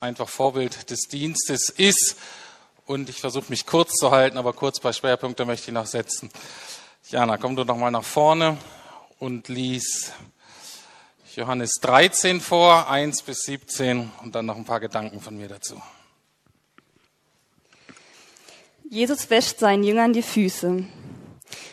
[0.00, 2.16] einfach Vorbild des Dienstes ist.
[2.86, 6.30] Und ich versuche mich kurz zu halten, aber kurz paar Schwerpunkte möchte ich noch setzen.
[7.08, 8.56] Jana, komm du noch mal nach vorne
[9.18, 10.12] und lies
[11.34, 15.80] Johannes 13 vor, 1 bis 17 und dann noch ein paar Gedanken von mir dazu.
[18.90, 20.84] Jesus wäscht seinen Jüngern die Füße.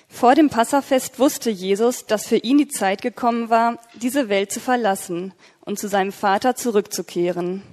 [0.09, 4.59] Vor dem Passafest wusste Jesus, dass für ihn die Zeit gekommen war, diese Welt zu
[4.59, 7.63] verlassen und zu seinem Vater zurückzukehren.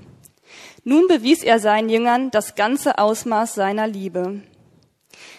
[0.85, 4.43] Nun bewies er seinen Jüngern das ganze Ausmaß seiner Liebe.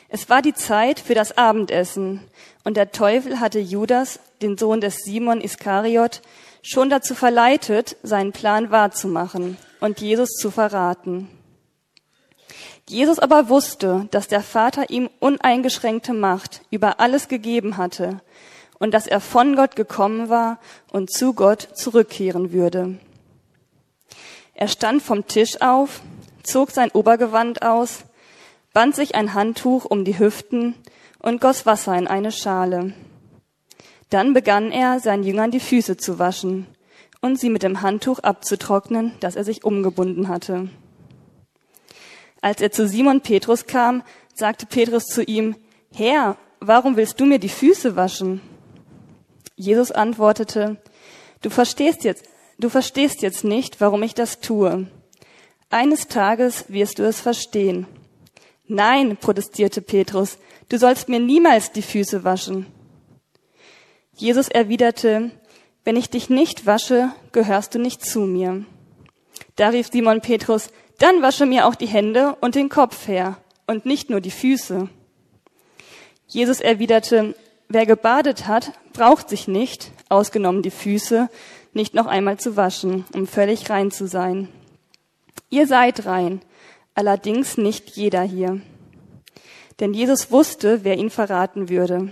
[0.08, 2.22] Es war die Zeit für das Abendessen,
[2.63, 6.22] und der Teufel hatte Judas, den Sohn des Simon Iskariot,
[6.62, 11.27] schon dazu verleitet, seinen Plan wahrzumachen und Jesus zu verraten.
[12.88, 18.22] Jesus aber wusste, dass der Vater ihm uneingeschränkte Macht über alles gegeben hatte
[18.80, 20.59] und dass er von Gott gekommen war
[20.91, 22.98] und zu Gott zurückkehren würde.
[24.63, 25.99] Er stand vom Tisch auf,
[26.41, 28.05] zog sein Obergewand aus,
[28.72, 30.75] band sich ein Handtuch um die Hüften
[31.19, 32.94] und goss Wasser in eine Schale.
[34.09, 36.66] Dann begann er, seinen Jüngern die Füße zu waschen
[37.19, 40.69] und sie mit dem Handtuch abzutrocknen, das er sich umgebunden hatte.
[42.39, 44.02] Als er zu Simon Petrus kam,
[44.34, 45.58] sagte Petrus zu ihm,
[45.94, 48.39] Herr, warum willst du mir die Füße waschen?
[49.58, 50.78] Jesus antwortete,
[51.41, 52.30] du verstehst jetzt,
[52.64, 54.88] du verstehst jetzt nicht, warum ich das tue.
[55.69, 57.86] Eines Tages wirst du es verstehen.
[58.67, 60.38] Nein, protestierte Petrus,
[60.69, 62.66] du sollst mir niemals die Füße waschen.
[64.16, 65.31] Jesus erwiderte,
[65.84, 68.64] wenn ich dich nicht wasche, gehörst du nicht zu mir.
[69.58, 70.69] Da rief Simon Petrus,
[71.00, 74.88] dann wasche mir auch die Hände und den Kopf her und nicht nur die Füße.
[76.28, 77.36] Jesus erwiderte,
[77.67, 81.30] wer gebadet hat, braucht sich nicht, ausgenommen die Füße,
[81.75, 84.49] nicht noch einmal zu waschen, um völlig rein zu sein.
[85.49, 86.41] Ihr seid rein,
[86.95, 88.61] allerdings nicht jeder hier.
[89.79, 92.11] Denn Jesus wusste, wer ihn verraten würde.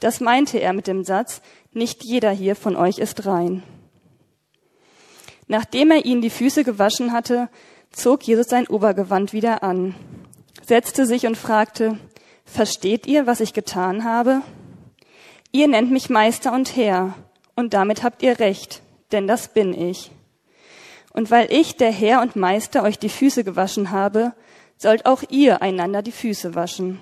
[0.00, 1.42] Das meinte er mit dem Satz,
[1.72, 3.62] nicht jeder hier von euch ist rein.
[5.48, 7.48] Nachdem er ihnen die Füße gewaschen hatte,
[7.90, 9.94] zog Jesus sein Obergewand wieder an,
[10.64, 11.98] setzte sich und fragte,
[12.44, 14.40] Versteht ihr, was ich getan habe?
[15.50, 17.14] Ihr nennt mich Meister und Herr,
[17.56, 20.12] und damit habt ihr recht, denn das bin ich.
[21.12, 24.34] Und weil ich, der Herr und Meister, euch die Füße gewaschen habe,
[24.76, 27.00] sollt auch ihr einander die Füße waschen.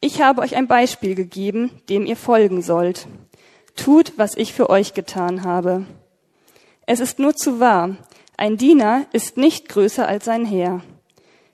[0.00, 3.06] Ich habe euch ein Beispiel gegeben, dem ihr folgen sollt.
[3.76, 5.86] Tut, was ich für euch getan habe.
[6.86, 7.96] Es ist nur zu wahr,
[8.36, 10.82] ein Diener ist nicht größer als sein Herr.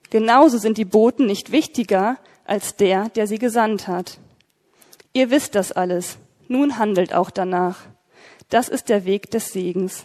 [0.09, 4.17] Genauso sind die Boten nicht wichtiger als der, der sie gesandt hat.
[5.13, 6.17] Ihr wisst das alles.
[6.47, 7.79] Nun handelt auch danach.
[8.49, 10.03] Das ist der Weg des Segens.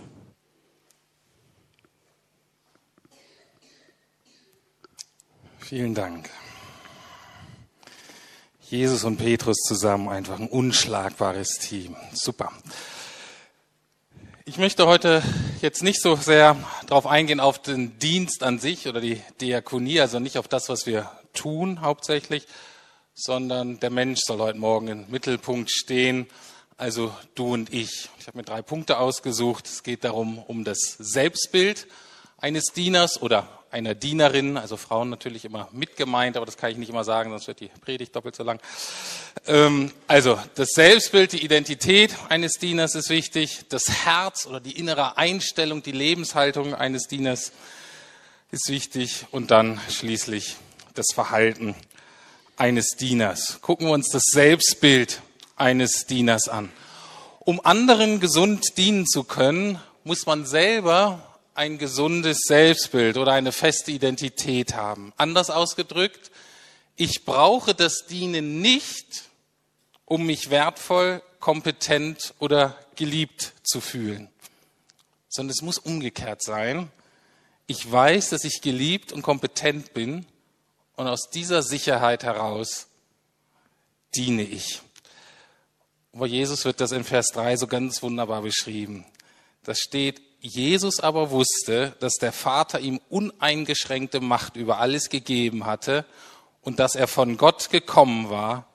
[5.59, 6.29] Vielen Dank.
[8.69, 11.95] Jesus und Petrus zusammen einfach ein unschlagbares Team.
[12.13, 12.51] Super.
[14.45, 15.23] Ich möchte heute
[15.61, 20.19] jetzt nicht so sehr darauf eingehen auf den Dienst an sich oder die Diakonie, also
[20.19, 22.47] nicht auf das, was wir tun hauptsächlich,
[23.15, 26.27] sondern der Mensch soll heute Morgen im Mittelpunkt stehen,
[26.77, 28.09] also du und ich.
[28.19, 29.67] Ich habe mir drei Punkte ausgesucht.
[29.67, 31.87] Es geht darum, um das Selbstbild
[32.39, 36.77] eines Dieners oder einer Dienerin, also Frauen natürlich immer mit gemeint, aber das kann ich
[36.77, 38.61] nicht immer sagen, sonst wird die Predigt doppelt so lang.
[39.47, 45.17] Ähm, also das Selbstbild, die Identität eines Dieners ist wichtig, das Herz oder die innere
[45.17, 47.53] Einstellung, die Lebenshaltung eines Dieners
[48.51, 50.57] ist wichtig und dann schließlich
[50.95, 51.75] das Verhalten
[52.57, 53.61] eines Dieners.
[53.61, 55.23] Gucken wir uns das Selbstbild
[55.57, 56.71] eines Dieners an.
[57.41, 63.91] Um anderen gesund dienen zu können, muss man selber ein gesundes Selbstbild oder eine feste
[63.91, 65.13] Identität haben.
[65.17, 66.31] Anders ausgedrückt,
[66.97, 69.25] ich brauche das Dienen nicht,
[70.05, 74.29] um mich wertvoll, kompetent oder geliebt zu fühlen,
[75.29, 76.91] sondern es muss umgekehrt sein.
[77.67, 80.27] Ich weiß, dass ich geliebt und kompetent bin
[80.97, 82.87] und aus dieser Sicherheit heraus
[84.15, 84.83] diene ich.
[86.13, 89.07] Aber Jesus wird das in Vers 3 so ganz wunderbar beschrieben.
[89.65, 96.05] Das steht, Jesus aber wusste, dass der Vater ihm uneingeschränkte Macht über alles gegeben hatte
[96.61, 98.67] und dass er von Gott gekommen war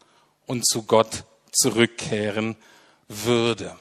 [0.46, 2.56] und zu Gott zurückkehren
[3.08, 3.76] würde.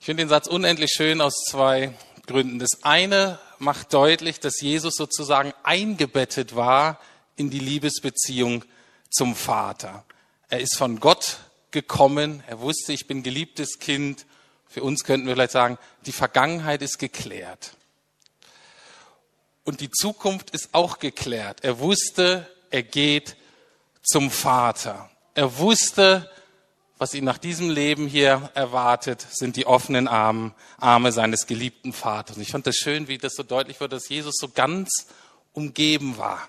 [0.00, 1.92] Ich finde den Satz unendlich schön aus zwei
[2.26, 2.58] Gründen.
[2.58, 7.00] Das eine macht deutlich, dass Jesus sozusagen eingebettet war
[7.38, 8.64] in die Liebesbeziehung
[9.10, 10.04] zum Vater.
[10.48, 11.38] Er ist von Gott
[11.70, 14.26] gekommen, er wusste, ich bin geliebtes Kind
[14.68, 17.72] für uns könnten wir vielleicht sagen, die Vergangenheit ist geklärt.
[19.64, 21.64] Und die Zukunft ist auch geklärt.
[21.64, 23.36] Er wusste, er geht
[24.02, 25.10] zum Vater.
[25.34, 26.30] Er wusste,
[26.98, 32.36] was ihn nach diesem Leben hier erwartet, sind die offenen Arme, Arme seines geliebten Vaters.
[32.36, 35.06] Und ich fand das schön, wie das so deutlich wird, dass Jesus so ganz
[35.52, 36.48] umgeben war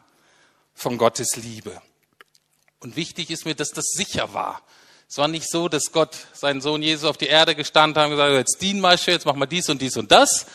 [0.79, 1.81] von Gottes Liebe.
[2.79, 4.61] Und wichtig ist mir, dass das sicher war.
[5.09, 8.11] Es war nicht so, dass Gott seinen Sohn Jesus auf die Erde gestanden hat und
[8.11, 10.45] gesagt hat, jetzt dien mal schön, jetzt mach mal dies und dies und das.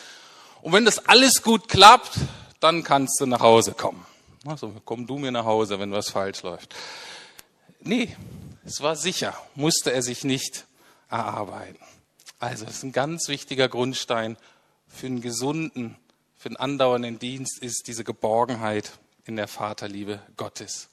[0.63, 2.17] Und wenn das alles gut klappt,
[2.59, 4.03] dann kannst du nach Hause kommen.
[4.45, 6.73] Also komm du mir nach Hause, wenn was falsch läuft.
[7.81, 8.15] Nee,
[8.65, 10.65] es war sicher, musste er sich nicht
[11.07, 11.77] erarbeiten.
[12.39, 14.37] Also, das ist ein ganz wichtiger Grundstein
[14.87, 15.97] für einen gesunden,
[16.35, 18.91] für einen andauernden Dienst, ist diese Geborgenheit
[19.25, 20.89] in der Vaterliebe Gottes.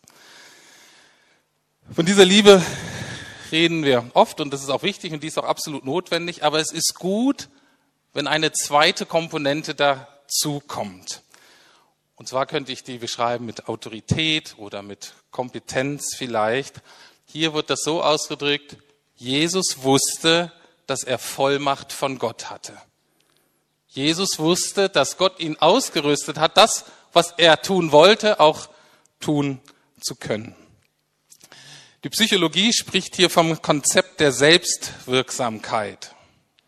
[1.94, 2.64] Von dieser Liebe
[3.50, 6.58] reden wir oft und das ist auch wichtig und die ist auch absolut notwendig, aber
[6.58, 7.48] es ist gut,
[8.14, 11.22] wenn eine zweite Komponente dazu kommt.
[12.16, 16.80] Und zwar könnte ich die beschreiben mit Autorität oder mit Kompetenz vielleicht.
[17.26, 18.76] Hier wird das so ausgedrückt,
[19.16, 20.52] Jesus wusste,
[20.86, 22.76] dass er Vollmacht von Gott hatte.
[23.88, 28.68] Jesus wusste, dass Gott ihn ausgerüstet hat, das, was er tun wollte, auch
[29.20, 29.60] tun
[30.00, 30.54] zu können.
[32.04, 36.14] Die Psychologie spricht hier vom Konzept der Selbstwirksamkeit.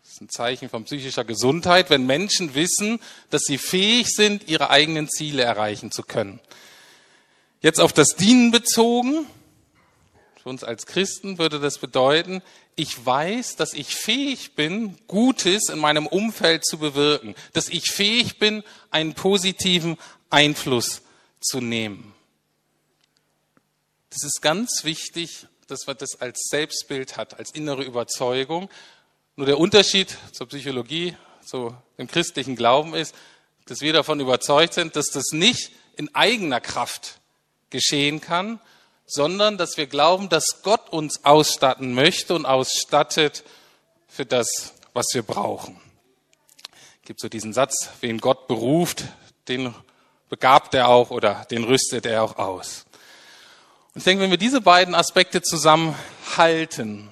[0.01, 3.01] Das ist ein Zeichen von psychischer Gesundheit, wenn Menschen wissen,
[3.31, 6.39] dass sie fähig sind, ihre eigenen Ziele erreichen zu können.
[7.59, 9.27] Jetzt auf das Dienen bezogen,
[10.41, 12.41] für uns als Christen würde das bedeuten,
[12.75, 18.37] ich weiß, dass ich fähig bin, Gutes in meinem Umfeld zu bewirken, dass ich fähig
[18.37, 19.97] bin, einen positiven
[20.29, 21.01] Einfluss
[21.39, 22.13] zu nehmen.
[24.09, 28.69] Das ist ganz wichtig, dass man das als Selbstbild hat, als innere Überzeugung.
[29.35, 33.13] Nur der Unterschied zur Psychologie, zu dem christlichen Glauben ist,
[33.65, 37.19] dass wir davon überzeugt sind, dass das nicht in eigener Kraft
[37.69, 38.59] geschehen kann,
[39.05, 43.43] sondern dass wir glauben, dass Gott uns ausstatten möchte und ausstattet
[44.07, 45.79] für das, was wir brauchen.
[47.01, 49.03] Es gibt so diesen Satz, wen Gott beruft,
[49.47, 49.75] den
[50.29, 52.85] begabt er auch oder den rüstet er auch aus.
[53.93, 57.09] Und ich denke, wenn wir diese beiden Aspekte zusammenhalten,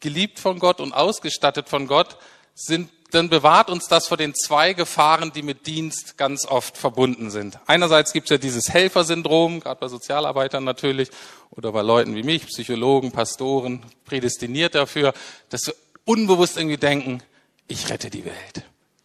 [0.00, 2.16] geliebt von Gott und ausgestattet von Gott,
[2.54, 7.30] sind dann bewahrt uns das vor den zwei Gefahren, die mit Dienst ganz oft verbunden
[7.30, 7.58] sind.
[7.66, 11.10] Einerseits gibt es ja dieses Helfersyndrom, gerade bei Sozialarbeitern natürlich,
[11.50, 15.14] oder bei Leuten wie mich, Psychologen, Pastoren, prädestiniert dafür,
[15.48, 15.74] dass wir
[16.04, 17.22] unbewusst irgendwie denken,
[17.68, 18.64] ich rette die Welt.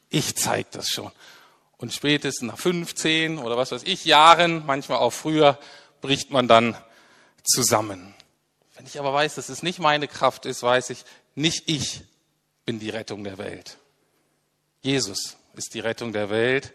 [0.09, 1.11] Ich zeige das schon.
[1.79, 5.57] Und spätestens nach 15 oder was weiß ich Jahren, manchmal auch früher,
[6.01, 6.77] bricht man dann
[7.43, 8.13] zusammen.
[8.75, 11.05] Wenn ich aber weiß, dass es nicht meine Kraft ist, weiß ich,
[11.35, 12.01] nicht ich
[12.65, 13.77] bin die Rettung der Welt.
[14.81, 16.73] Jesus ist die Rettung der Welt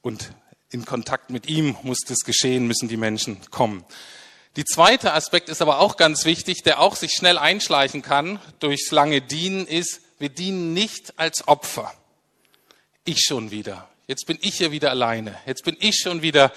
[0.00, 0.32] und
[0.70, 3.84] in Kontakt mit ihm muss das geschehen, müssen die Menschen kommen.
[4.56, 8.92] Die zweite Aspekt ist aber auch ganz wichtig, der auch sich schnell einschleichen kann durchs
[8.92, 11.92] lange Dienen, ist, wir dienen nicht als Opfer.
[13.04, 13.88] Ich schon wieder.
[14.06, 15.38] Jetzt bin ich hier wieder alleine.
[15.46, 16.52] Jetzt bin ich schon wieder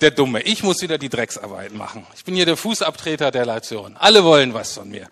[0.00, 0.42] der Dumme.
[0.42, 2.06] Ich muss wieder die Drecksarbeit machen.
[2.14, 3.96] Ich bin hier der Fußabtreter der Nation.
[3.96, 5.08] Alle wollen was von mir.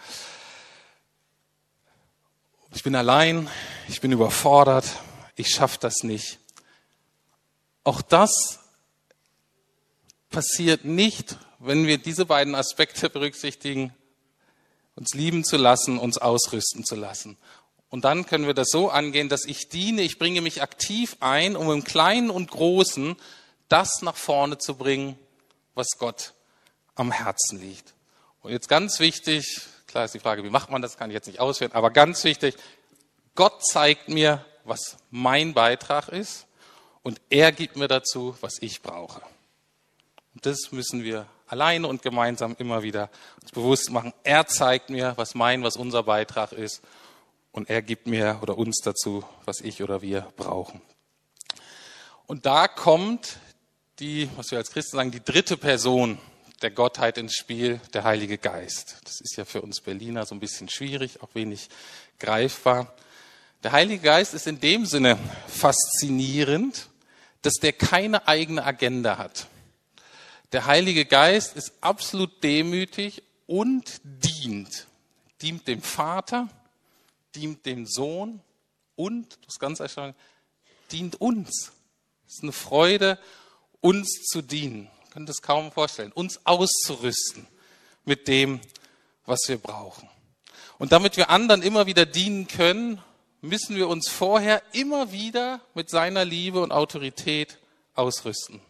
[2.74, 3.48] Ich bin allein,
[3.88, 4.84] ich bin überfordert,
[5.36, 6.38] ich schaffe das nicht.
[7.84, 8.58] Auch das
[10.30, 13.94] passiert nicht, wenn wir diese beiden Aspekte berücksichtigen,
[14.96, 17.36] uns lieben zu lassen, uns ausrüsten zu lassen.
[17.94, 21.54] Und dann können wir das so angehen, dass ich diene, ich bringe mich aktiv ein,
[21.54, 23.14] um im Kleinen und Großen
[23.68, 25.16] das nach vorne zu bringen,
[25.76, 26.32] was Gott
[26.96, 27.94] am Herzen liegt.
[28.42, 31.28] Und jetzt ganz wichtig, Klar ist die Frage, wie macht man das, kann ich jetzt
[31.28, 32.56] nicht ausführen, aber ganz wichtig,
[33.36, 36.46] Gott zeigt mir, was mein Beitrag ist
[37.04, 39.20] und er gibt mir dazu, was ich brauche.
[40.34, 43.08] Und das müssen wir alleine und gemeinsam immer wieder
[43.40, 44.12] uns bewusst machen.
[44.24, 46.82] Er zeigt mir, was mein, was unser Beitrag ist
[47.54, 50.82] und er gibt mir oder uns dazu, was ich oder wir brauchen.
[52.26, 53.36] Und da kommt
[54.00, 56.18] die, was wir als Christen sagen, die dritte Person
[56.62, 58.96] der Gottheit ins Spiel, der Heilige Geist.
[59.04, 61.68] Das ist ja für uns Berliner so ein bisschen schwierig, auch wenig
[62.18, 62.92] greifbar.
[63.62, 66.88] Der Heilige Geist ist in dem Sinne faszinierend,
[67.42, 69.46] dass der keine eigene Agenda hat.
[70.50, 74.88] Der Heilige Geist ist absolut demütig und dient.
[75.40, 76.48] Dient dem Vater,
[77.34, 78.40] dient dem Sohn
[78.96, 80.16] und, das ganz erstaunlich,
[80.92, 81.72] dient uns.
[82.26, 83.18] Es ist eine Freude,
[83.80, 87.46] uns zu dienen können das kaum vorstellen, uns auszurüsten
[88.04, 88.60] mit dem,
[89.26, 90.08] was wir brauchen.
[90.76, 93.00] Und damit wir anderen immer wieder dienen können,
[93.40, 97.58] müssen wir uns vorher immer wieder mit seiner Liebe und Autorität
[97.94, 98.60] ausrüsten.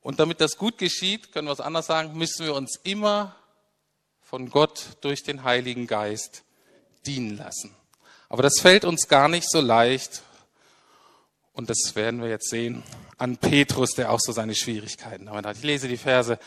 [0.00, 3.36] Und damit das gut geschieht, können wir es anders sagen, müssen wir uns immer
[4.20, 6.42] von Gott durch den Heiligen Geist
[7.06, 7.74] dienen lassen.
[8.28, 10.22] Aber das fällt uns gar nicht so leicht.
[11.52, 12.82] Und das werden wir jetzt sehen
[13.18, 15.56] an Petrus, der auch so seine Schwierigkeiten hat.
[15.56, 16.38] Ich lese die Verse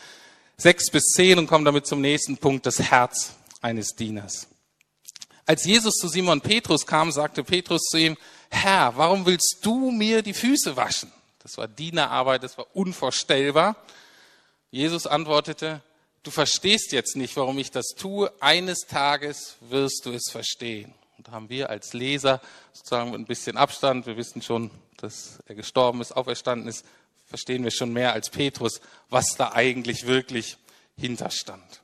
[0.56, 4.48] 6 bis 10 und komme damit zum nächsten Punkt, das Herz eines Dieners.
[5.44, 8.16] Als Jesus zu Simon Petrus kam, sagte Petrus zu ihm,
[8.50, 11.12] Herr, warum willst du mir die Füße waschen?
[11.40, 13.76] Das war Dienerarbeit, das war unvorstellbar.
[14.70, 15.82] Jesus antwortete,
[16.26, 18.32] du verstehst jetzt nicht, warum ich das tue.
[18.42, 20.92] Eines Tages wirst du es verstehen.
[21.16, 22.42] Und da haben wir als Leser
[22.72, 24.06] sozusagen ein bisschen Abstand.
[24.06, 26.84] Wir wissen schon, dass er gestorben ist, auferstanden ist.
[27.26, 30.56] Verstehen wir schon mehr als Petrus, was da eigentlich wirklich
[30.96, 31.82] hinterstand.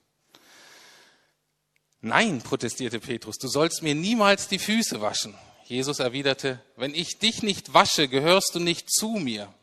[2.01, 5.37] Nein, protestierte Petrus, du sollst mir niemals die Füße waschen.
[5.67, 9.55] Jesus erwiderte, wenn ich dich nicht wasche, gehörst du nicht zu mir.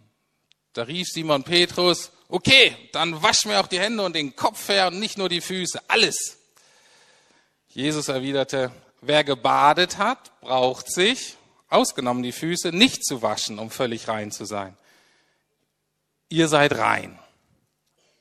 [0.72, 4.88] Da rief Simon Petrus, okay, dann wasch mir auch die Hände und den Kopf her
[4.88, 6.38] und nicht nur die Füße, alles.
[7.68, 8.72] Jesus erwiderte,
[9.02, 11.36] wer gebadet hat, braucht sich,
[11.68, 14.78] ausgenommen die Füße, nicht zu waschen, um völlig rein zu sein.
[16.30, 17.20] Ihr seid rein.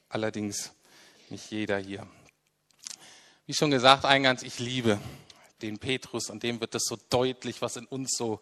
[0.08, 0.72] Allerdings
[1.28, 2.06] nicht jeder hier.
[3.46, 4.98] Wie schon gesagt eingangs, ich liebe
[5.62, 8.40] den Petrus, an dem wird das so deutlich, was in uns so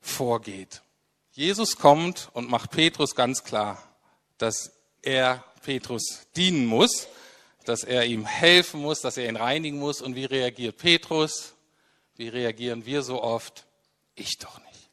[0.00, 0.82] vorgeht.
[1.32, 3.82] Jesus kommt und macht Petrus ganz klar,
[4.38, 7.08] dass er Petrus dienen muss,
[7.64, 10.00] dass er ihm helfen muss, dass er ihn reinigen muss.
[10.00, 11.54] Und wie reagiert Petrus?
[12.16, 13.66] Wie reagieren wir so oft?
[14.14, 14.90] Ich doch nicht.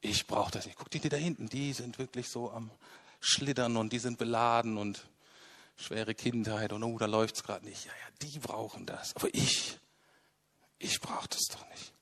[0.00, 0.76] Ich brauche das nicht.
[0.76, 2.70] Guck die, die da hinten, die sind wirklich so am
[3.20, 5.04] Schlittern und die sind beladen und
[5.76, 7.84] schwere Kindheit und oh, da läuft's gerade nicht.
[7.86, 9.14] Ja, ja, die brauchen das.
[9.16, 9.78] Aber ich,
[10.78, 11.92] ich brauche das doch nicht.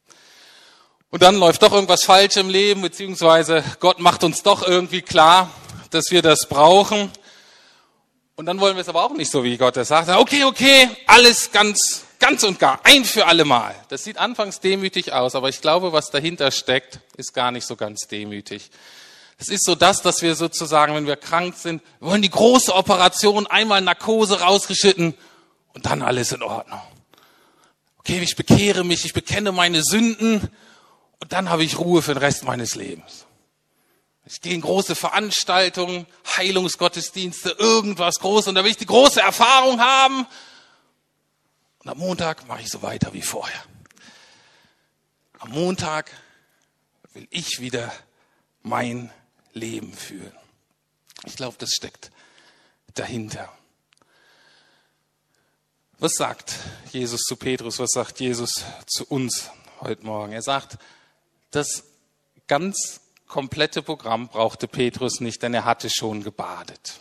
[1.11, 5.51] Und dann läuft doch irgendwas falsch im Leben, beziehungsweise Gott macht uns doch irgendwie klar,
[5.91, 7.11] dass wir das brauchen.
[8.41, 10.09] Und dann wollen wir es aber auch nicht so, wie Gott das sagt.
[10.09, 13.75] Okay, okay, alles ganz, ganz und gar, ein für alle Mal.
[13.91, 17.77] Das sieht anfangs demütig aus, aber ich glaube, was dahinter steckt, ist gar nicht so
[17.77, 18.71] ganz demütig.
[19.37, 23.47] Es ist so das, dass wir sozusagen, wenn wir krank sind, wollen die große Operation,
[23.47, 25.13] einmal Narkose rausgeschnitten
[25.75, 26.81] und dann alles in Ordnung.
[27.99, 30.49] Okay, ich bekehre mich, ich bekenne meine Sünden
[31.21, 33.27] und dann habe ich Ruhe für den Rest meines Lebens.
[34.33, 36.07] Ich gehe in große Veranstaltungen,
[36.37, 40.25] Heilungsgottesdienste, irgendwas Großes und da will ich die große Erfahrung haben.
[41.81, 43.61] Und am Montag mache ich so weiter wie vorher.
[45.41, 46.13] Am Montag
[47.13, 47.93] will ich wieder
[48.63, 49.11] mein
[49.53, 50.37] Leben führen.
[51.27, 52.13] Ich glaube, das steckt
[52.95, 53.53] dahinter.
[55.99, 56.55] Was sagt
[56.93, 57.81] Jesus zu Petrus?
[57.81, 60.33] Was sagt Jesus zu uns heute Morgen?
[60.33, 60.79] Er sagt,
[61.51, 61.83] das
[62.47, 67.01] ganz komplette Programm brauchte Petrus nicht, denn er hatte schon gebadet.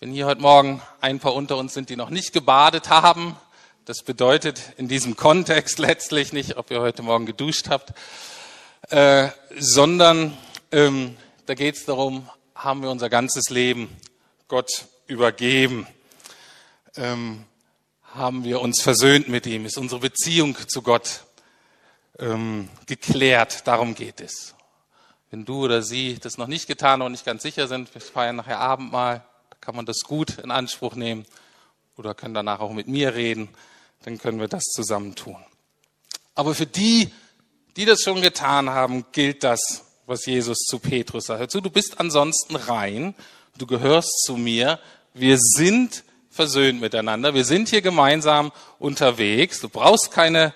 [0.00, 3.36] Wenn hier heute Morgen ein paar unter uns sind, die noch nicht gebadet haben,
[3.84, 7.94] das bedeutet in diesem Kontext letztlich nicht, ob ihr heute Morgen geduscht habt,
[8.90, 10.36] äh, sondern
[10.72, 11.16] ähm,
[11.46, 13.96] da geht es darum, haben wir unser ganzes Leben
[14.48, 15.86] Gott übergeben?
[16.96, 17.44] Ähm,
[18.14, 19.64] haben wir uns versöhnt mit ihm?
[19.64, 21.20] Ist unsere Beziehung zu Gott
[22.18, 23.66] ähm, geklärt?
[23.68, 24.54] Darum geht es.
[25.34, 28.36] Wenn du oder sie das noch nicht getan und nicht ganz sicher sind, wir feiern
[28.36, 31.26] nachher Abendmahl, da kann man das gut in Anspruch nehmen
[31.96, 33.48] oder können danach auch mit mir reden,
[34.04, 35.44] dann können wir das zusammen tun.
[36.36, 37.10] Aber für die,
[37.76, 41.40] die das schon getan haben, gilt das was Jesus zu Petrus sagt.
[41.40, 43.16] Hör zu, du bist ansonsten rein,
[43.58, 44.78] du gehörst zu mir,
[45.14, 50.54] wir sind versöhnt miteinander, wir sind hier gemeinsam unterwegs, du brauchst keine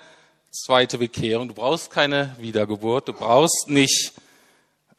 [0.53, 4.13] zweite Bekehrung, du brauchst keine Wiedergeburt, du brauchst nicht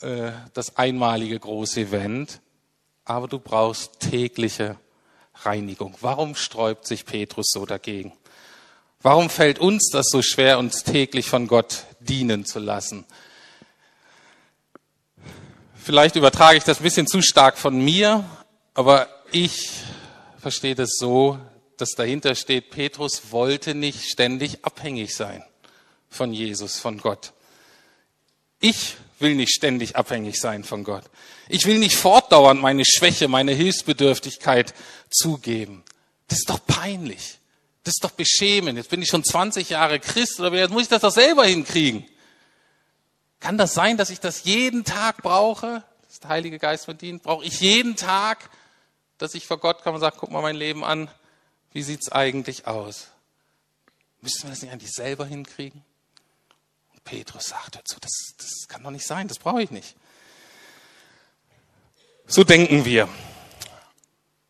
[0.01, 2.41] äh, das einmalige große Event,
[3.05, 4.77] aber du brauchst tägliche
[5.35, 5.95] Reinigung.
[6.01, 8.13] Warum sträubt sich Petrus so dagegen?
[9.01, 13.05] Warum fällt uns das so schwer, uns täglich von Gott dienen zu lassen?
[15.75, 18.23] Vielleicht übertrage ich das ein bisschen zu stark von mir,
[18.73, 19.71] aber ich
[20.37, 21.39] verstehe das so,
[21.77, 25.43] dass dahinter steht, Petrus wollte nicht ständig abhängig sein
[26.09, 27.33] von Jesus, von Gott.
[28.59, 31.03] Ich will nicht ständig abhängig sein von Gott.
[31.47, 34.73] Ich will nicht fortdauernd meine Schwäche, meine Hilfsbedürftigkeit
[35.09, 35.83] zugeben.
[36.27, 37.39] Das ist doch peinlich.
[37.83, 38.77] Das ist doch beschämend.
[38.77, 42.05] Jetzt bin ich schon 20 Jahre Christ oder jetzt muss ich das doch selber hinkriegen.
[43.39, 45.83] Kann das sein, dass ich das jeden Tag brauche?
[46.09, 47.21] dass der Heilige Geist verdient?
[47.21, 48.49] Brauche ich jeden Tag,
[49.19, 51.09] dass ich vor Gott komme und sage, guck mal mein Leben an,
[51.71, 53.09] wie sieht's eigentlich aus?
[54.21, 55.85] Müssen wir das nicht eigentlich selber hinkriegen?
[57.09, 59.95] Petrus sagt dazu, das, das kann doch nicht sein, das brauche ich nicht.
[62.27, 63.09] So denken wir.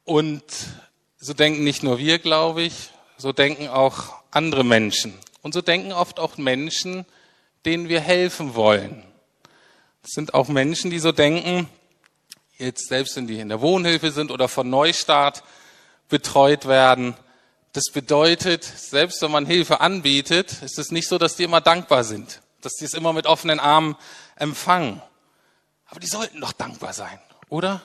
[0.04, 0.44] Und
[1.18, 5.18] so denken nicht nur wir, glaube ich, so denken auch andere Menschen.
[5.42, 7.06] Und so denken oft auch Menschen,
[7.66, 9.06] denen wir helfen wollen.
[10.04, 11.70] Es sind auch Menschen, die so denken,
[12.58, 15.44] jetzt selbst wenn die in der Wohnhilfe sind oder von Neustart
[16.10, 17.16] betreut werden.
[17.72, 22.04] Das bedeutet, selbst wenn man Hilfe anbietet, ist es nicht so, dass die immer dankbar
[22.04, 23.96] sind, dass die es immer mit offenen Armen
[24.36, 25.02] empfangen.
[25.88, 27.82] Aber die sollten doch dankbar sein oder?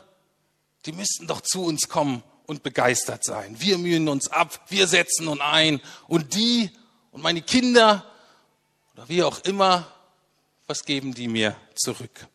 [0.86, 3.56] Die müssten doch zu uns kommen und begeistert sein.
[3.58, 6.70] Wir mühen uns ab, wir setzen uns ein und die
[7.10, 8.04] und meine Kinder
[8.94, 9.86] oder wie auch immer,
[10.66, 12.28] was geben die mir zurück?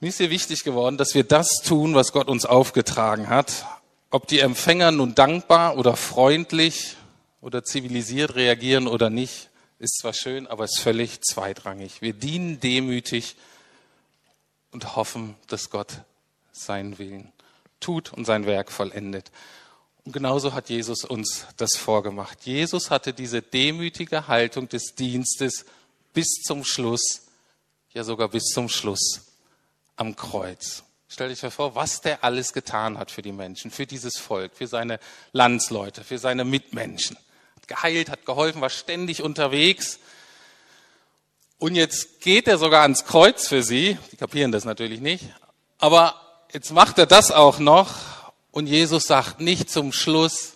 [0.00, 3.66] Mir ist hier wichtig geworden, dass wir das tun, was Gott uns aufgetragen hat.
[4.10, 6.96] Ob die Empfänger nun dankbar oder freundlich
[7.42, 12.00] oder zivilisiert reagieren oder nicht, ist zwar schön, aber ist völlig zweitrangig.
[12.00, 13.36] Wir dienen demütig
[14.70, 16.02] und hoffen, dass Gott
[16.52, 17.32] seinen Willen
[17.80, 19.30] tut und sein Werk vollendet.
[20.04, 22.46] Und genauso hat Jesus uns das vorgemacht.
[22.46, 25.64] Jesus hatte diese demütige Haltung des Dienstes
[26.12, 27.22] bis zum Schluss,
[27.92, 29.22] ja sogar bis zum Schluss
[29.96, 30.84] am Kreuz.
[31.08, 34.66] Stell dich vor, was der alles getan hat für die Menschen, für dieses Volk, für
[34.66, 34.98] seine
[35.32, 37.18] Landsleute, für seine Mitmenschen.
[37.66, 39.98] Geheilt, hat geholfen, war ständig unterwegs
[41.62, 43.96] und jetzt geht er sogar ans Kreuz für sie.
[44.10, 45.26] Die kapieren das natürlich nicht.
[45.78, 46.20] Aber
[46.52, 48.32] jetzt macht er das auch noch.
[48.50, 50.54] Und Jesus sagt nicht zum Schluss,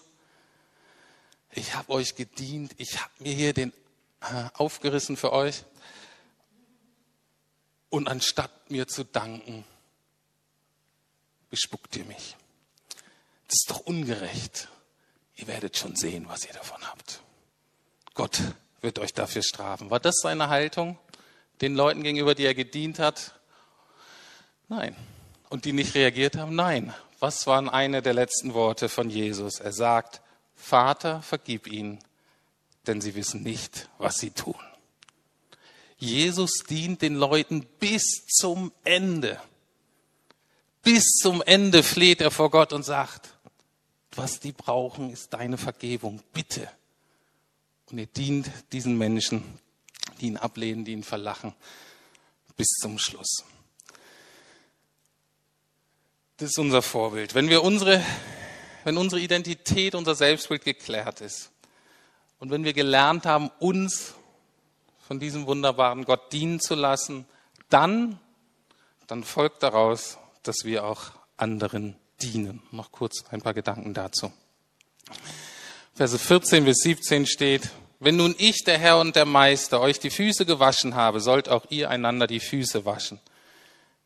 [1.52, 3.72] ich habe euch gedient, ich habe mir hier den
[4.20, 5.62] äh, aufgerissen für euch.
[7.88, 9.64] Und anstatt mir zu danken,
[11.50, 12.34] bespuckt ihr mich.
[13.46, 14.66] Das ist doch ungerecht.
[15.36, 17.20] Ihr werdet schon sehen, was ihr davon habt.
[18.14, 18.40] Gott
[18.80, 19.90] wird euch dafür strafen.
[19.90, 20.98] War das seine Haltung
[21.60, 23.34] den Leuten gegenüber, die er gedient hat?
[24.68, 24.96] Nein.
[25.50, 26.54] Und die nicht reagiert haben?
[26.54, 26.94] Nein.
[27.18, 29.60] Was waren eine der letzten Worte von Jesus?
[29.60, 30.20] Er sagt,
[30.54, 31.98] Vater, vergib ihnen,
[32.86, 34.56] denn sie wissen nicht, was sie tun.
[35.98, 39.40] Jesus dient den Leuten bis zum Ende.
[40.82, 43.35] Bis zum Ende fleht er vor Gott und sagt,
[44.16, 46.22] was die brauchen, ist deine Vergebung.
[46.32, 46.68] Bitte
[47.90, 49.42] und er dient diesen Menschen,
[50.20, 51.54] die ihn ablehnen, die ihn verlachen,
[52.56, 53.44] bis zum Schluss.
[56.38, 57.34] Das ist unser Vorbild.
[57.34, 58.02] Wenn wir unsere,
[58.84, 61.50] wenn unsere Identität, unser Selbstbild geklärt ist
[62.38, 64.14] und wenn wir gelernt haben, uns
[65.06, 67.26] von diesem wunderbaren Gott dienen zu lassen,
[67.68, 68.18] dann,
[69.06, 72.62] dann folgt daraus, dass wir auch anderen dienen.
[72.70, 74.32] Noch kurz ein paar Gedanken dazu.
[75.94, 80.10] Verse 14 bis 17 steht, wenn nun ich, der Herr und der Meister, euch die
[80.10, 83.20] Füße gewaschen habe, sollt auch ihr einander die Füße waschen.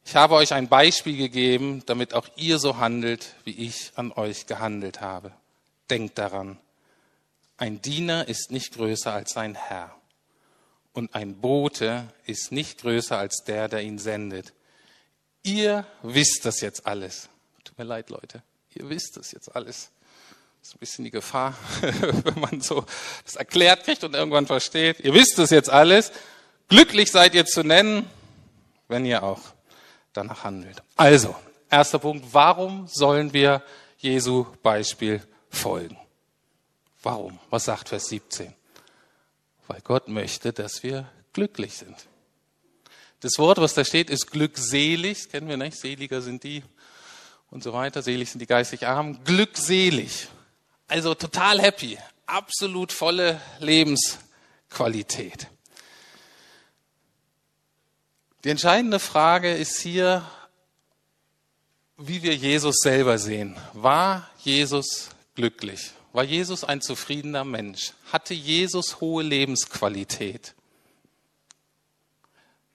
[0.05, 4.46] Ich habe euch ein Beispiel gegeben, damit auch ihr so handelt, wie ich an euch
[4.46, 5.33] gehandelt habe.
[5.88, 6.59] Denkt daran,
[7.57, 9.94] ein Diener ist nicht größer als sein Herr
[10.92, 14.53] und ein Bote ist nicht größer als der, der ihn sendet.
[15.42, 17.30] Ihr wisst das jetzt alles.
[17.81, 18.43] Mir leid, Leute.
[18.75, 19.90] Ihr wisst das jetzt alles.
[20.61, 22.85] Das ist ein bisschen die Gefahr, wenn man so
[23.25, 25.01] das erklärt kriegt und irgendwann versteht.
[25.01, 26.12] Ihr wisst es jetzt alles.
[26.69, 28.07] Glücklich seid ihr zu nennen,
[28.88, 29.40] wenn ihr auch
[30.12, 30.83] danach handelt.
[30.95, 31.35] Also,
[31.71, 32.27] erster Punkt.
[32.35, 33.62] Warum sollen wir
[33.97, 35.97] Jesu Beispiel folgen?
[37.03, 37.38] Warum?
[37.49, 38.53] Was sagt Vers 17?
[39.69, 41.97] Weil Gott möchte, dass wir glücklich sind.
[43.21, 45.23] Das Wort, was da steht, ist glückselig.
[45.23, 45.79] Das kennen wir nicht.
[45.79, 46.62] Seliger sind die
[47.51, 48.03] und so weiter.
[48.03, 49.23] Selig sind die geistig Armen.
[49.25, 50.29] Glückselig.
[50.89, 55.47] Also total happy, absolut volle Lebensqualität.
[58.45, 60.29] Die entscheidende Frage ist hier,
[61.97, 63.57] wie wir Jesus selber sehen.
[63.75, 65.93] War Jesus glücklich?
[66.13, 67.93] War Jesus ein zufriedener Mensch?
[68.11, 70.55] Hatte Jesus hohe Lebensqualität?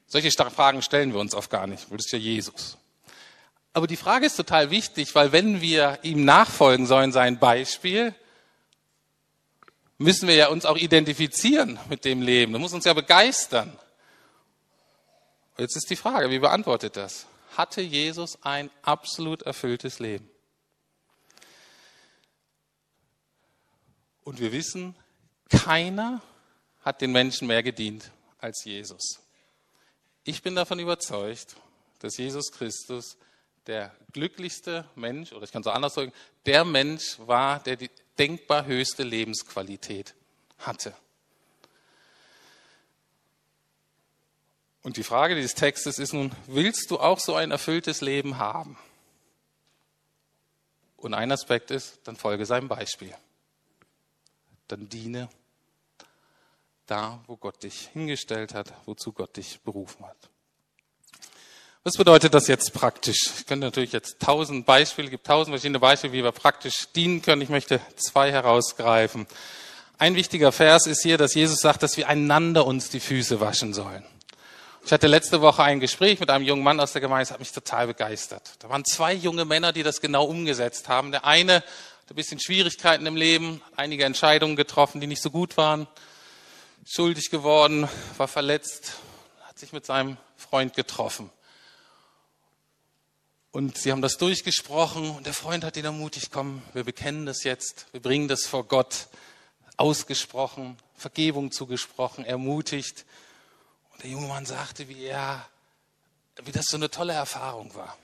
[0.08, 2.78] Solche Fragen stellen wir uns oft gar nicht, weil das ist ja Jesus.
[3.76, 8.16] Aber die Frage ist total wichtig, weil wenn wir ihm nachfolgen sollen, sein Beispiel,
[9.98, 12.54] müssen wir ja uns auch identifizieren mit dem Leben.
[12.54, 13.78] Das muss uns ja begeistern.
[15.58, 17.28] Jetzt ist die Frage, wie beantwortet das?
[17.58, 20.30] Hatte Jesus ein absolut erfülltes Leben?
[24.24, 24.96] Und wir wissen,
[25.50, 26.22] keiner
[26.82, 28.10] hat den Menschen mehr gedient
[28.40, 29.20] als Jesus.
[30.24, 31.58] Ich bin davon überzeugt,
[32.00, 33.18] dass Jesus Christus
[33.67, 36.13] der glücklichste Mensch, oder ich kann es auch anders sagen,
[36.45, 40.15] der Mensch war, der die denkbar höchste Lebensqualität
[40.60, 40.95] hatte.
[44.84, 48.78] Und die Frage dieses Textes ist nun, willst du auch so ein erfülltes Leben haben?
[50.95, 53.15] Und ein Aspekt ist, dann folge seinem Beispiel.
[54.67, 55.28] Dann diene
[56.86, 60.30] da, wo Gott dich hingestellt hat, wozu Gott dich berufen hat.
[61.88, 63.30] Was bedeutet das jetzt praktisch?
[63.38, 67.43] Ich könnte natürlich jetzt tausend Beispiele, gibt tausend verschiedene Beispiele, wie wir praktisch dienen können.
[67.43, 69.28] Ich möchte zwei herausgreifen.
[70.00, 73.76] Ein wichtiger Vers ist hier, dass Jesus sagt, dass wir einander uns die Füße waschen
[73.76, 74.04] sollen.
[74.84, 77.39] Ich hatte letzte Woche ein Gespräch mit einem jungen Mann aus der Gemeinde, das hat
[77.39, 78.54] mich total begeistert.
[78.58, 81.12] Da waren zwei junge Männer, die das genau umgesetzt haben.
[81.12, 81.65] Der eine hat
[82.10, 85.86] ein bisschen Schwierigkeiten im Leben, einige Entscheidungen getroffen, die nicht so gut waren,
[86.84, 88.93] schuldig geworden, war verletzt,
[89.43, 91.30] hat sich mit seinem Freund getroffen.
[93.56, 97.46] Und sie haben das durchgesprochen und der Freund hat ihn ermutigt, komm, wir bekennen das
[97.46, 99.08] jetzt, wir bringen das vor Gott,
[99.78, 103.06] ausgesprochen, Vergebung zugesprochen, ermutigt.
[103.94, 105.48] Und der junge Mann sagte, wie er,
[106.44, 107.98] wie das so eine tolle Erfahrung war.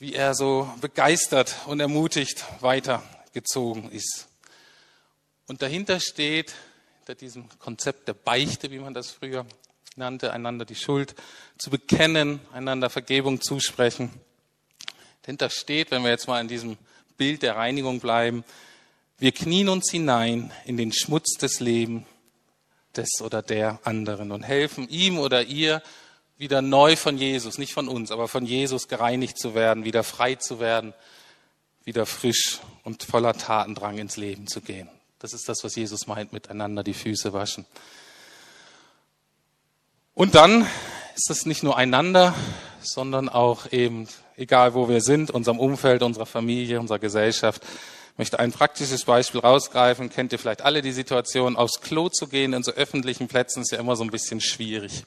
[0.00, 4.26] Wie er so begeistert und ermutigt weitergezogen ist.
[5.46, 6.52] Und dahinter steht,
[6.98, 9.46] hinter diesem Konzept der Beichte, wie man das früher
[9.98, 11.14] nannte, einander die Schuld
[11.58, 14.10] zu bekennen, einander Vergebung zusprechen.
[15.22, 16.78] Dahinter steht, wenn wir jetzt mal in diesem
[17.18, 18.44] Bild der Reinigung bleiben,
[19.18, 22.04] wir knien uns hinein in den Schmutz des Lebens
[22.96, 25.82] des oder der anderen und helfen ihm oder ihr
[26.38, 30.36] wieder neu von Jesus, nicht von uns, aber von Jesus gereinigt zu werden, wieder frei
[30.36, 30.94] zu werden,
[31.84, 34.88] wieder frisch und voller Tatendrang ins Leben zu gehen.
[35.18, 37.66] Das ist das, was Jesus meint, miteinander die Füße waschen.
[40.18, 40.66] Und dann
[41.14, 42.34] ist es nicht nur einander,
[42.80, 47.62] sondern auch eben, egal wo wir sind, unserem Umfeld, unserer Familie, unserer Gesellschaft.
[47.62, 50.10] Ich möchte ein praktisches Beispiel rausgreifen.
[50.10, 53.70] Kennt ihr vielleicht alle die Situation, aufs Klo zu gehen in so öffentlichen Plätzen ist
[53.70, 55.04] ja immer so ein bisschen schwierig.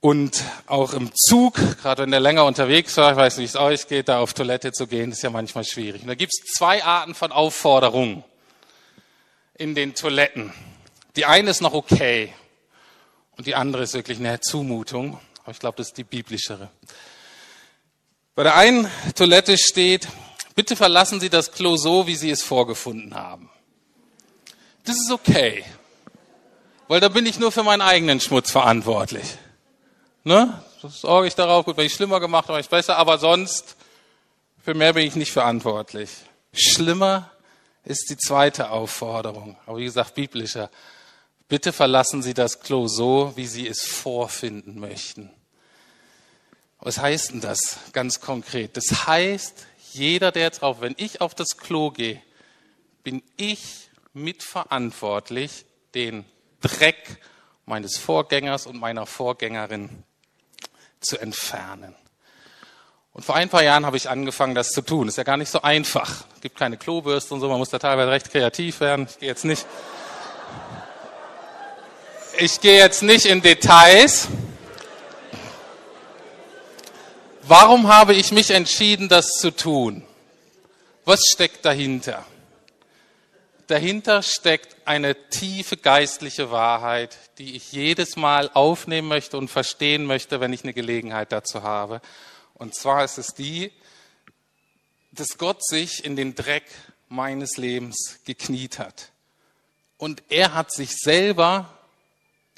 [0.00, 3.62] Und auch im Zug, gerade wenn der länger unterwegs war, ich weiß nicht, wie es
[3.62, 6.02] euch geht, da auf Toilette zu gehen, ist ja manchmal schwierig.
[6.02, 8.24] Und da gibt es zwei Arten von Aufforderungen
[9.54, 10.52] in den Toiletten.
[11.14, 12.32] Die eine ist noch okay.
[13.38, 15.18] Und die andere ist wirklich eine Zumutung.
[15.42, 16.68] Aber ich glaube, das ist die biblischere.
[18.34, 20.08] Bei der einen Toilette steht,
[20.54, 23.48] bitte verlassen Sie das Klo so, wie Sie es vorgefunden haben.
[24.84, 25.64] Das ist okay.
[26.88, 29.38] Weil da bin ich nur für meinen eigenen Schmutz verantwortlich.
[30.24, 30.60] Ne?
[30.82, 31.64] Das sorge ich darauf.
[31.64, 32.96] Gut, wenn ich schlimmer gemacht habe, ich besser.
[32.96, 33.76] Aber sonst,
[34.64, 36.10] für mehr bin ich nicht verantwortlich.
[36.52, 37.30] Schlimmer
[37.84, 39.56] ist die zweite Aufforderung.
[39.66, 40.70] Aber wie gesagt, biblischer.
[41.48, 45.30] Bitte verlassen Sie das Klo so, wie Sie es vorfinden möchten.
[46.80, 48.76] Was heißt denn das ganz konkret?
[48.76, 52.22] Das heißt, jeder, der jetzt auf, wenn ich auf das Klo gehe,
[53.02, 56.24] bin ich mitverantwortlich, den
[56.60, 57.18] Dreck
[57.64, 60.04] meines Vorgängers und meiner Vorgängerin
[61.00, 61.94] zu entfernen.
[63.12, 65.08] Und vor ein paar Jahren habe ich angefangen, das zu tun.
[65.08, 66.24] Ist ja gar nicht so einfach.
[66.34, 69.08] Es gibt keine Klobürste und so, man muss da teilweise recht kreativ werden.
[69.10, 69.66] Ich gehe jetzt nicht
[72.40, 74.28] ich gehe jetzt nicht in Details.
[77.42, 80.04] Warum habe ich mich entschieden, das zu tun?
[81.04, 82.24] Was steckt dahinter?
[83.66, 90.40] Dahinter steckt eine tiefe geistliche Wahrheit, die ich jedes Mal aufnehmen möchte und verstehen möchte,
[90.40, 92.00] wenn ich eine Gelegenheit dazu habe.
[92.54, 93.72] Und zwar ist es die,
[95.12, 96.64] dass Gott sich in den Dreck
[97.08, 99.10] meines Lebens gekniet hat.
[99.96, 101.77] Und er hat sich selber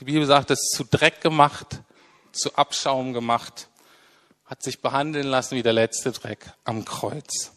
[0.01, 1.83] die Bibel sagt, es zu Dreck gemacht,
[2.33, 3.69] zu Abschaum gemacht,
[4.47, 7.53] hat sich behandeln lassen wie der letzte Dreck am Kreuz.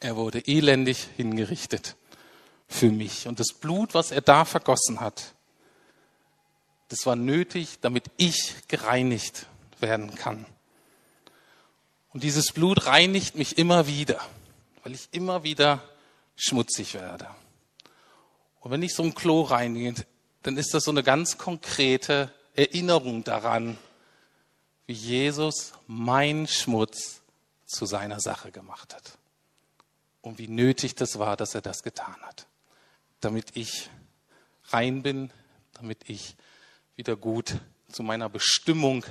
[0.00, 1.96] Er wurde elendig hingerichtet
[2.66, 3.28] für mich.
[3.28, 5.34] Und das Blut, was er da vergossen hat,
[6.88, 9.46] das war nötig, damit ich gereinigt
[9.80, 10.46] werden kann.
[12.12, 14.18] Und dieses Blut reinigt mich immer wieder,
[14.82, 15.82] weil ich immer wieder
[16.36, 17.28] schmutzig werde.
[18.60, 19.94] Und wenn ich so ein Klo reingehe,
[20.42, 23.78] dann ist das so eine ganz konkrete Erinnerung daran,
[24.86, 27.20] wie Jesus mein Schmutz
[27.66, 29.18] zu seiner Sache gemacht hat.
[30.22, 32.46] Und wie nötig das war, dass er das getan hat.
[33.20, 33.88] Damit ich
[34.68, 35.30] rein bin,
[35.74, 36.36] damit ich
[36.96, 37.58] wieder gut
[37.90, 39.04] zu meiner Bestimmung,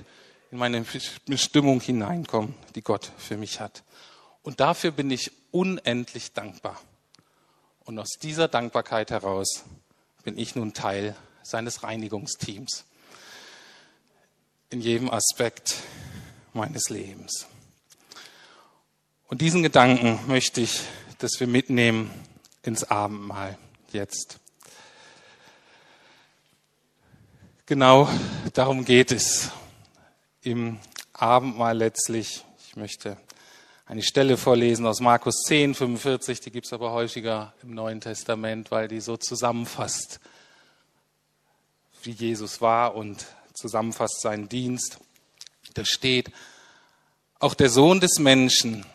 [0.52, 0.86] in meine
[1.26, 3.84] Bestimmung hineinkomme, die Gott für mich hat.
[4.42, 6.80] Und dafür bin ich unendlich dankbar.
[7.86, 9.64] Und aus dieser Dankbarkeit heraus
[10.24, 12.86] bin ich nun Teil seines Reinigungsteams
[14.70, 15.76] in jedem Aspekt
[16.54, 17.48] meines Lebens.
[19.28, 20.82] Und diesen Gedanken möchte ich,
[21.20, 22.12] dass wir mitnehmen
[22.64, 23.58] ins Abendmahl
[23.92, 24.40] jetzt.
[27.66, 28.10] Genau
[28.54, 29.52] darum geht es
[30.42, 30.80] im
[31.14, 32.44] Abendmahl letztlich.
[32.68, 33.18] Ich möchte
[33.90, 38.70] eine Stelle vorlesen aus Markus 10, 45, die gibt es aber häufiger im Neuen Testament,
[38.70, 40.20] weil die so zusammenfasst,
[42.04, 43.26] wie Jesus war und
[43.56, 45.00] zusammenfasst seinen Dienst.
[45.74, 46.32] Da steht,
[47.40, 48.86] auch der Sohn des Menschen,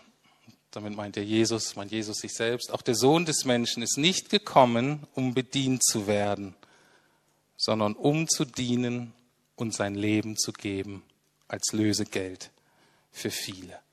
[0.71, 4.31] damit meint er Jesus, meint Jesus sich selbst, auch der Sohn des Menschen ist nicht
[4.31, 6.55] gekommen, um bedient zu werden,
[7.57, 9.13] sondern um zu dienen
[9.57, 11.03] und sein Leben zu geben
[11.49, 12.53] als Lösegeld
[13.11, 13.84] für viele.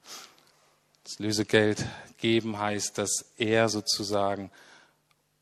[1.12, 1.86] Das Lösegeld
[2.20, 4.50] geben heißt, dass er sozusagen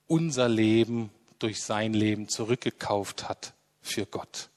[0.07, 4.49] unser Leben durch sein Leben zurückgekauft hat für Gott.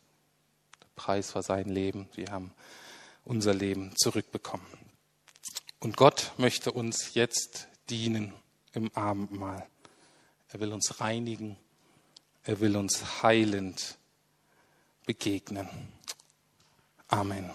[0.81, 2.09] Der Preis war sein Leben.
[2.15, 2.55] Wir haben
[3.27, 4.65] unser Leben zurückbekommen.
[5.81, 8.33] Und Gott möchte uns jetzt dienen
[8.73, 9.67] im Abendmahl.
[10.49, 11.59] Er will uns reinigen,
[12.43, 13.99] er will uns heilend
[15.05, 15.69] begegnen.
[17.09, 17.51] Amen.